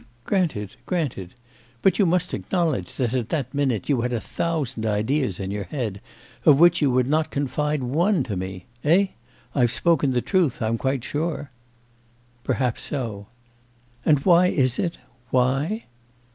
[0.25, 1.35] 'Granted, granted.
[1.83, 5.65] But you must acknowledge that at that minute you had a thousand ideas in your
[5.65, 6.01] head
[6.43, 8.65] of which you would not confide one to me.
[8.83, 9.09] Eh?
[9.53, 11.51] I've spoken the truth, I'm quite sure?'
[12.43, 13.27] 'Perhaps so.'
[14.03, 14.97] 'And why is it?
[15.29, 15.83] why?